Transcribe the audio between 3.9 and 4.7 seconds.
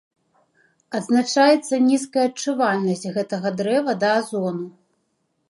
да азону.